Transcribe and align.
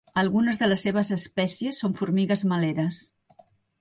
Algunes 0.19 0.59
de 0.61 0.69
les 0.69 0.85
seves 0.87 1.11
espècies 1.17 1.81
són 1.85 1.93
formigues 2.01 2.43
meleres. 2.55 3.03